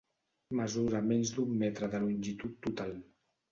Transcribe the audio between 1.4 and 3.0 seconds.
metre de longitud total.